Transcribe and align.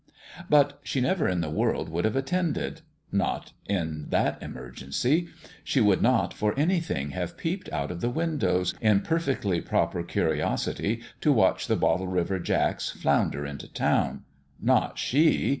But 0.49 0.79
she 0.81 0.99
never 0.99 1.29
in 1.29 1.41
the 1.41 1.49
world 1.51 1.87
would 1.89 2.05
have 2.05 2.15
attended. 2.15 2.81
Not 3.11 3.51
in 3.67 4.07
that 4.09 4.41
emergency! 4.41 5.27
She 5.63 5.79
would 5.79 6.01
not, 6.01 6.33
for 6.33 6.57
anything, 6.57 7.11
have 7.11 7.37
peeped 7.37 7.71
out 7.71 7.91
of 7.91 8.01
the 8.01 8.09
windows, 8.09 8.73
in 8.81 9.01
perfectly 9.01 9.61
proper 9.61 10.01
curiosity, 10.01 11.03
to 11.19 11.31
watch 11.31 11.67
the 11.67 11.75
Bottle 11.75 12.07
River 12.07 12.39
jacks 12.39 12.89
flounder 12.89 13.45
into 13.45 13.67
town. 13.71 14.23
Not 14.59 14.97
she 14.97 15.49